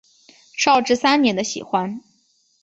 [0.57, 2.01] 绍治三年的喜欢。